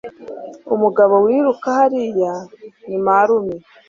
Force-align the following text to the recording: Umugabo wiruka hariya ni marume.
Umugabo 0.73 1.15
wiruka 1.25 1.67
hariya 1.77 2.33
ni 2.87 2.97
marume. 3.05 3.55